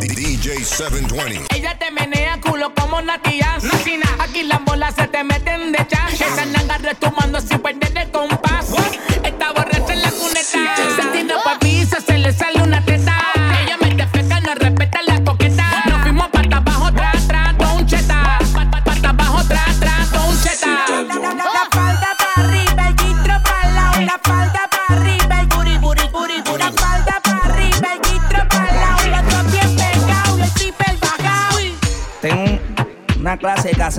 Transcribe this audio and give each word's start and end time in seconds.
DJ 0.00 0.64
720. 0.64 1.46
Ella 1.54 1.78
te 1.78 1.90
menea 1.92 2.40
culo 2.40 2.74
como 2.74 3.00
Natia. 3.00 3.58
Aquí 4.18 4.42
las 4.42 4.64
bolas 4.64 4.94
se 4.96 5.06
te 5.06 5.22
meten 5.22 5.70
de 5.70 5.86
chan. 5.86 6.12
Esa 6.12 6.44
nanga 6.46 6.78
retumando 6.78 7.40
sin 7.40 7.60
perder 7.60 7.96
el 7.96 8.10
compás. 8.10 8.66
Esta 9.22 9.52
borracha 9.52 9.92
en 9.92 10.02
la 10.02 10.10
cuneta. 10.10 10.40
Se 10.96 11.08
tiene 11.12 11.34
pa' 11.44 11.60
piso, 11.60 11.98
se 12.04 12.18
le 12.18 12.32
sale 12.32 12.57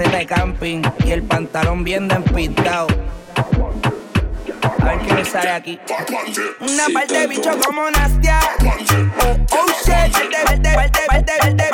de 0.08 0.26
camping 0.26 0.82
y 1.06 1.12
el 1.12 1.24
pantalón 1.24 1.84
bien 1.84 2.08
despintado. 2.08 2.88
A 4.80 4.86
ver 4.86 5.00
qué 5.00 5.14
me 5.14 5.26
sale 5.26 5.50
aquí. 5.50 5.80
Una 6.62 6.86
parte 6.94 7.20
de 7.20 7.28
bicho 7.28 7.52
como 7.66 7.92
Nastia. 7.92 8.40
Oh, 9.22 9.38
oh 9.52 9.66
shit. 9.84 10.14
Parte, 10.14 10.38
parte, 10.46 10.70
parte, 10.76 11.00
parte, 11.08 11.34
parte, 11.38 11.69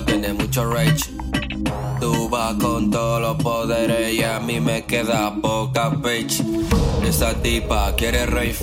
tiene 0.00 0.32
mucho 0.32 0.64
rage 0.70 1.10
Tú 2.00 2.28
vas 2.28 2.54
con 2.54 2.90
todos 2.90 3.20
los 3.20 3.42
poderes 3.42 4.14
y 4.14 4.22
a 4.22 4.40
mí 4.40 4.60
me 4.60 4.84
queda 4.84 5.34
poca 5.40 5.90
bitch 5.90 6.42
Esa 7.04 7.34
tipa 7.34 7.94
quiere 7.96 8.26
rave 8.26 8.56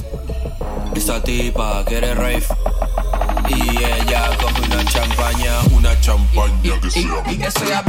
Esa 0.96 1.22
tipa 1.22 1.84
quiere 1.86 2.16
rave 2.16 2.46
Y 3.50 3.84
ella 3.84 4.30
coge 4.40 4.62
una 4.62 4.86
champaña 4.86 5.60
Una 5.72 6.00
champaña 6.02 6.80
que 6.82 6.92
sea 6.92 7.24
Y 7.28 7.38
que 7.38 7.52
sea 7.52 7.84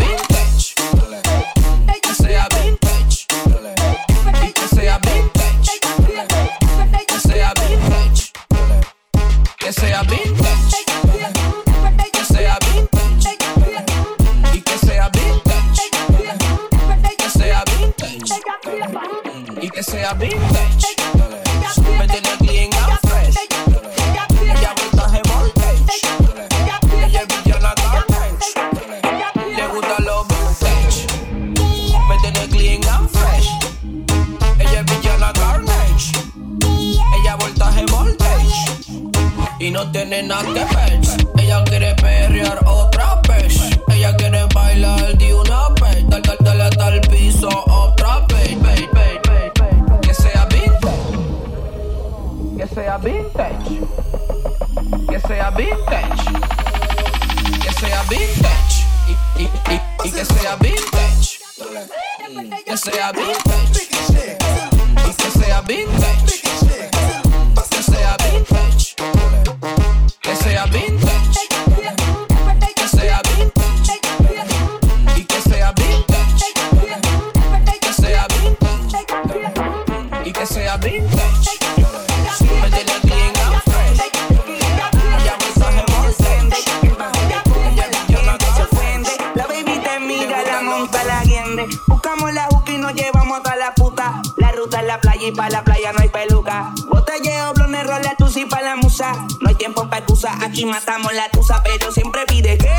Playa 95.00 95.28
y 95.28 95.32
para 95.32 95.50
la 95.50 95.64
playa 95.64 95.92
no 95.92 96.00
hay 96.02 96.08
peluca. 96.08 96.72
Botelleo, 96.90 97.52
blones, 97.54 97.86
rola, 97.86 98.14
tusi 98.18 98.44
para 98.44 98.62
la 98.62 98.76
musa. 98.76 99.12
No 99.40 99.48
hay 99.48 99.54
tiempo 99.54 99.84
para 99.88 99.98
excusa, 99.98 100.32
aquí 100.42 100.64
matamos 100.64 101.12
la 101.14 101.28
tusa, 101.30 101.62
pero 101.62 101.90
siempre 101.92 102.24
pide 102.26 102.58
que 102.58 102.72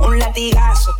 un 0.00 0.18
latigazo. 0.18 0.94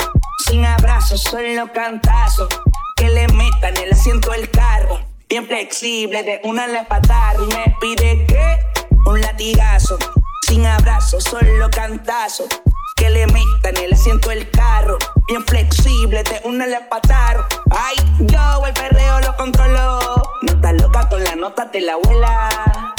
Sin 0.47 0.65
abrazos, 0.65 1.23
solo 1.23 1.73
cantazos. 1.73 2.49
Que 2.97 3.09
le 3.11 3.29
metan 3.29 3.77
el 3.77 3.93
asiento 3.93 4.31
del 4.31 4.51
carro. 4.51 5.01
Bien 5.29 5.47
flexible, 5.47 6.23
de 6.23 6.41
una 6.45 6.67
la 6.67 6.87
patada. 6.87 7.35
Y 7.43 7.47
me 7.55 7.77
pide 7.81 8.27
que 8.27 8.59
un 9.07 9.21
latigazo. 9.21 9.99
Sin 10.47 10.67
abrazos, 10.67 11.25
solo 11.25 11.71
cantazos. 11.71 12.49
Que 12.97 13.11
le 13.11 13.27
metan 13.27 13.77
el 13.77 13.93
asiento 13.93 14.31
del 14.31 14.51
carro. 14.51 14.99
Bien 15.29 15.45
flexible, 15.45 16.23
de 16.25 16.41
una 16.45 16.67
le 16.67 16.81
pataron. 16.83 17.45
Ay, 17.71 17.97
yo 18.21 18.67
el 18.67 18.75
perreo 18.75 19.21
lo 19.21 19.37
controlo. 19.37 20.23
No 20.43 20.53
estás 20.53 20.75
loca 20.81 21.09
con 21.09 21.23
la 21.23 21.37
nota 21.37 21.67
de 21.67 21.81
la 21.83 21.93
abuela. 21.93 22.95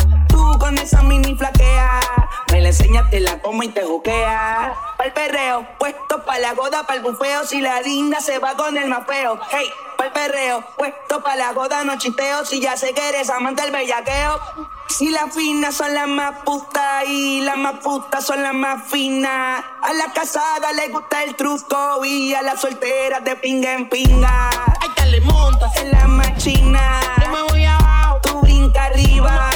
Con 0.60 0.78
esa 0.78 1.02
mini 1.04 1.36
flaquea. 1.36 2.00
Me 2.52 2.62
la 2.62 2.70
enseñas, 2.70 3.10
te 3.10 3.20
la 3.20 3.42
como 3.42 3.64
y 3.64 3.70
te 3.70 3.84
juquea. 3.84 4.74
Pa'l 4.98 5.14
perreo, 5.14 5.66
puesto 5.78 6.24
pa' 6.26 6.40
la 6.40 6.54
goda, 6.54 6.84
pa'l 6.84 7.02
bufeo. 7.02 7.46
Si 7.46 7.62
la 7.62 7.82
linda 7.82 8.20
se 8.20 8.40
va 8.40 8.56
con 8.56 8.78
el 8.78 8.88
más 8.90 9.06
feo. 9.08 9.40
Hey, 9.52 9.70
pa'l 9.98 10.12
perreo, 10.12 10.64
puesto 10.78 11.22
pa' 11.24 11.36
la 11.36 11.54
goda, 11.54 11.84
no 11.84 11.98
chisteo. 11.98 12.46
Si 12.46 12.60
ya 12.60 12.76
sé 12.78 12.94
que 12.94 13.10
eres 13.10 13.30
amante 13.30 13.62
del 13.64 13.72
bellaqueo. 13.72 14.40
Si 14.90 15.10
las 15.10 15.34
finas 15.34 15.76
son 15.76 15.94
las 15.94 16.08
más 16.08 16.40
putas 16.44 17.04
y 17.08 17.42
las 17.42 17.58
más 17.58 17.76
putas 17.84 18.26
son 18.26 18.42
las 18.42 18.54
más 18.54 18.84
finas. 18.90 19.64
A 19.82 19.94
la 19.94 20.12
casada 20.14 20.74
le 20.74 20.90
gusta 20.90 21.24
el 21.24 21.36
truco 21.36 22.04
y 22.06 22.34
a 22.34 22.42
las 22.42 22.62
solteras 22.62 23.24
de 23.24 23.36
pinga 23.36 23.74
en 23.74 23.90
pinga. 23.90 24.50
Ay, 24.82 24.90
que 24.96 25.06
le 25.06 25.22
montas, 25.22 25.76
En 25.78 25.92
la 25.92 26.08
machina, 26.08 27.00
yo 27.22 27.30
me 27.30 27.42
voy 27.44 27.66
abajo. 27.66 28.20
tú 28.24 28.40
brinca 28.42 28.86
arriba. 28.86 29.50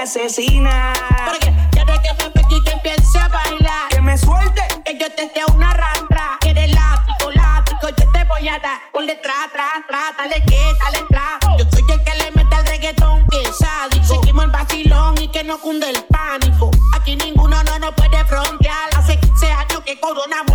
asesina. 0.00 0.92
Porque 1.26 1.52
quiere 1.70 2.00
que 2.02 2.24
me 2.24 2.30
pegue 2.30 2.56
y 2.56 2.64
que 2.64 2.70
empiece 2.72 3.18
a 3.18 3.28
bailar. 3.28 3.88
Que 3.90 4.00
me 4.00 4.16
suelte. 4.16 4.62
Que 4.84 4.98
yo 4.98 5.06
te 5.12 5.30
dé 5.34 5.44
una 5.54 5.72
rantra. 5.72 6.38
Que 6.40 6.50
eres 6.50 6.72
látigo, 6.72 7.30
látigo, 7.32 7.88
yo 7.88 8.12
te 8.12 8.24
voy 8.24 8.48
a 8.48 8.58
dar. 8.58 8.80
Ponle 8.92 9.16
tra, 9.16 9.34
tra, 9.52 9.84
tra, 9.86 10.00
dale 10.16 10.42
que, 10.44 10.60
dale 10.82 11.04
tra. 11.08 11.38
Yo 11.58 11.64
soy 11.70 11.84
el 11.90 12.04
que 12.04 12.14
le 12.14 12.30
mete 12.32 12.56
al 12.56 12.66
reggaetón 12.66 13.26
que 13.28 13.42
es 13.42 13.56
sádico. 13.58 14.04
Seguimos 14.04 14.44
el 14.44 14.50
vacilón 14.50 15.20
y 15.20 15.28
que 15.28 15.44
no 15.44 15.58
cunde 15.58 15.90
el 15.90 16.02
pánico. 16.04 16.70
Aquí 16.94 17.16
ninguno 17.16 17.62
no 17.62 17.78
nos 17.78 17.94
puede 17.94 18.24
frontear. 18.24 18.90
Hace 18.96 19.18
15 19.18 19.52
años 19.52 19.80
que 19.84 20.00
coronamos 20.00 20.49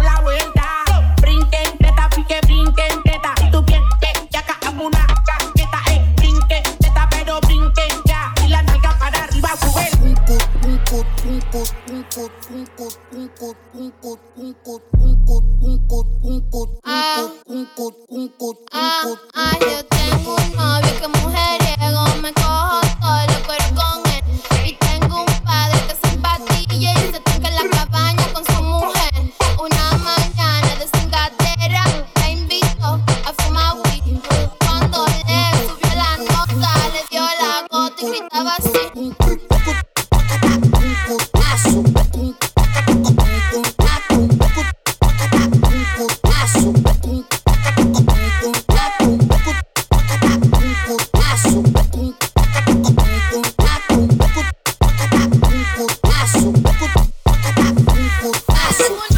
cut, 14.01 14.19
un 14.37 14.53
cut, 14.63 14.81
un 14.99 15.25
cut, 15.25 15.43
un 15.61 15.87
cut, 15.87 16.07
un 16.23 16.41
cut. 16.51 16.84
Someone 58.77 59.14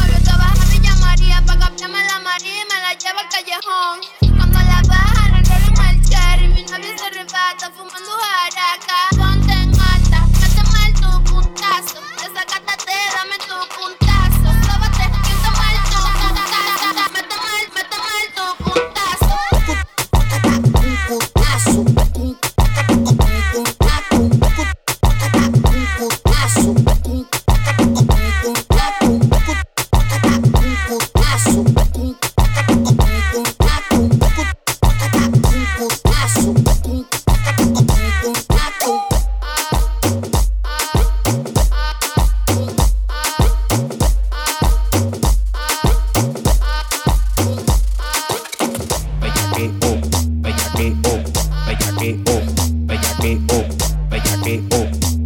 bellaqueo, 54.10 54.80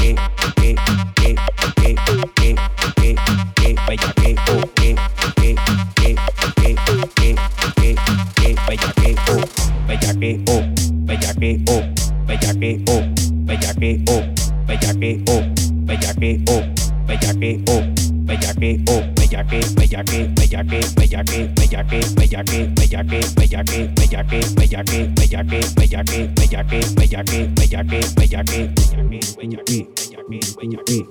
Bellaqueo, 30.61 31.07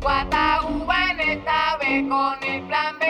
Guata 0.00 0.62
uva 0.66 1.10
en 1.10 1.20
esta 1.20 1.76
vez 1.76 2.08
con 2.08 2.42
el 2.42 2.62
plan 2.62 2.98
B. 2.98 3.07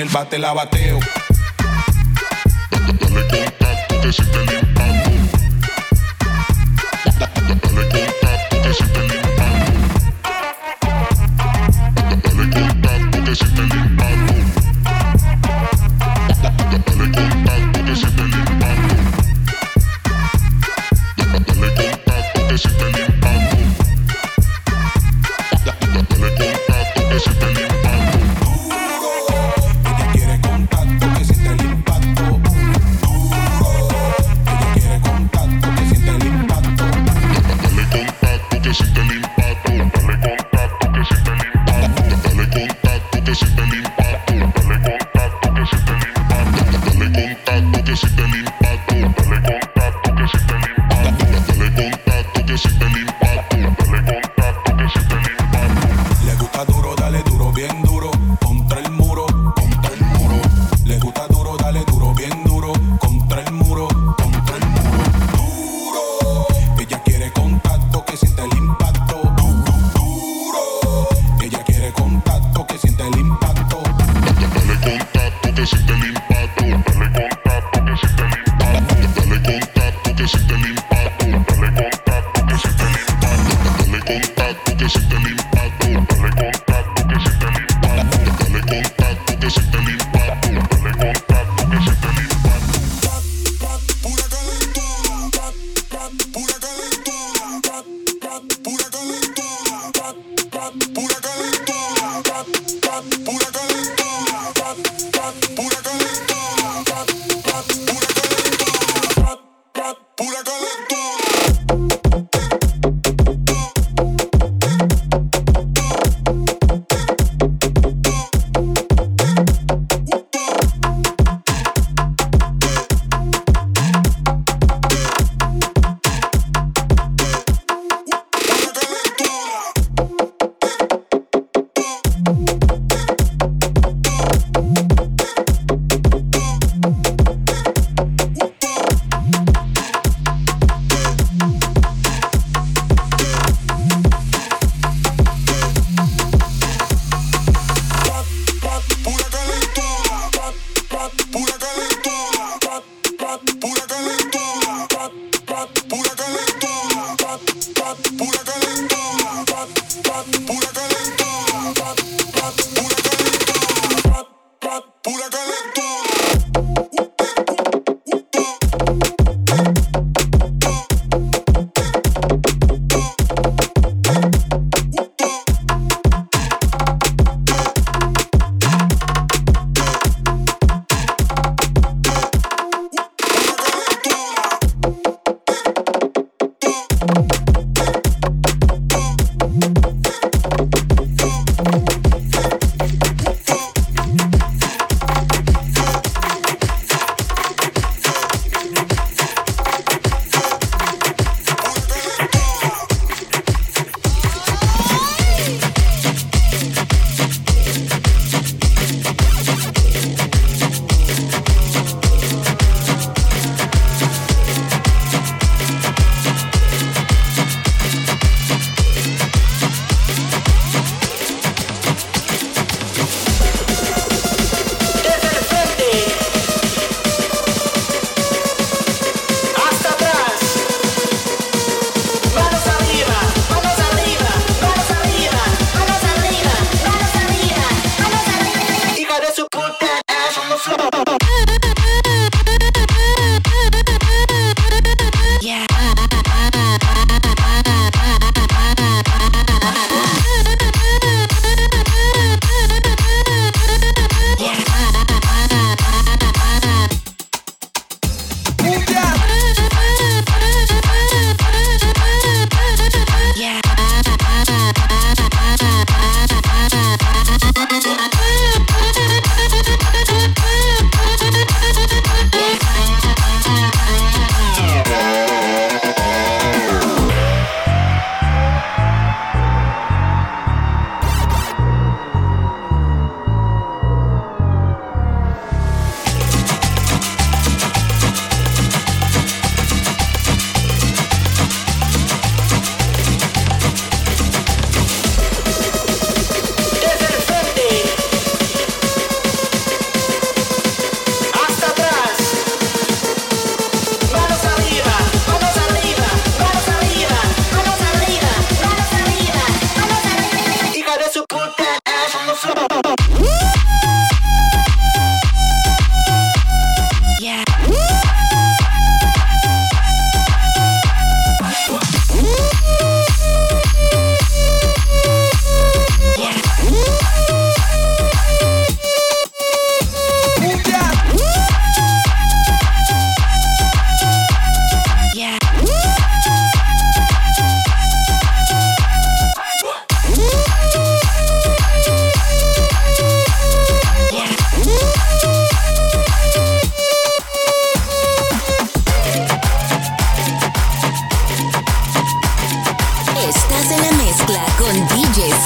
el 0.00 0.08
bate 0.10 0.38
la 0.38 0.52
bateo. 0.52 1.00
Dale 2.70 2.98
contacto 2.98 4.00
que 4.00 4.12
siente 4.12 4.38
el 4.38 4.52
impacto. 4.60 5.10
Dale 7.04 7.58
contacto 7.60 7.72
que 8.62 8.74
siente 8.74 9.00
el 9.00 9.12
impacto. 9.14 9.72
Dale 11.94 12.16
contacto 12.22 13.24
que 13.24 13.34
siente 13.34 13.62
el 13.62 13.72
impacto. 13.72 14.34
Dale 16.28 16.50
contacto 16.56 17.84
que 27.10 27.18
siente 27.18 27.46
el 27.46 27.50
impacto. 27.50 27.77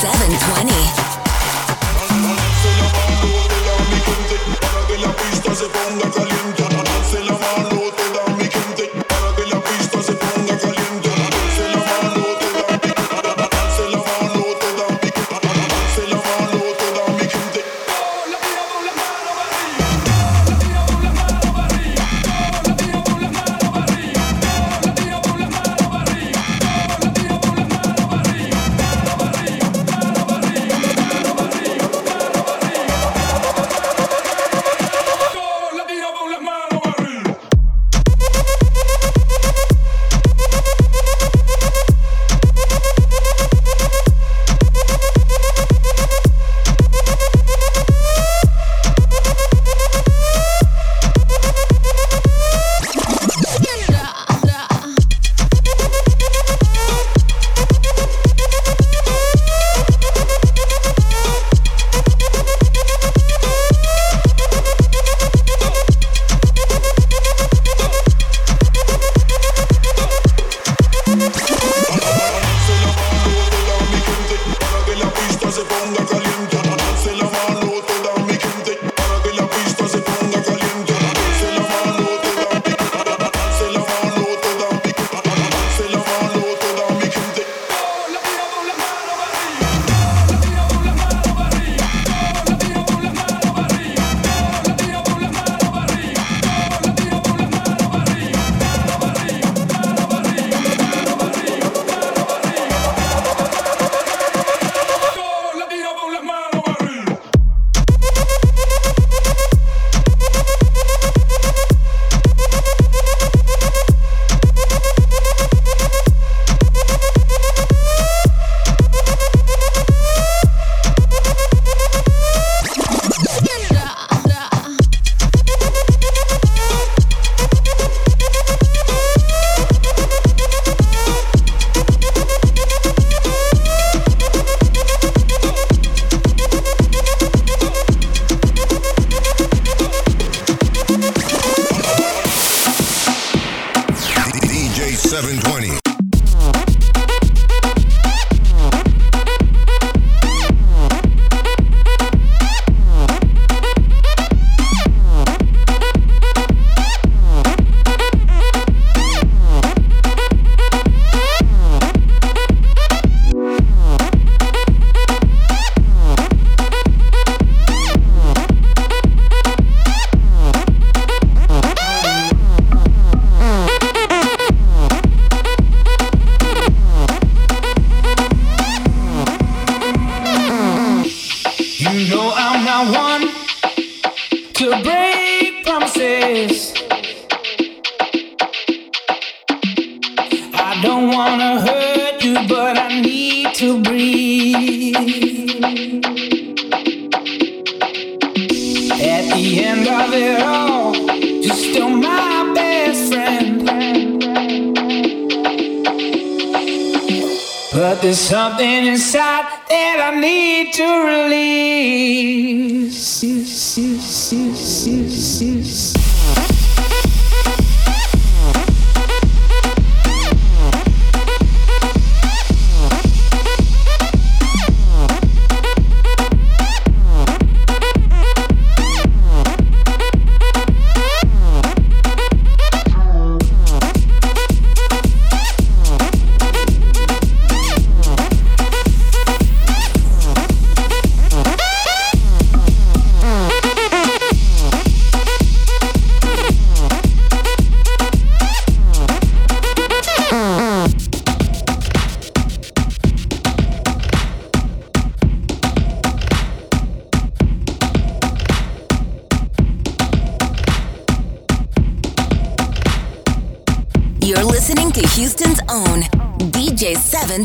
720. 0.02 0.81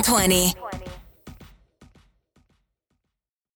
720. 0.01 0.56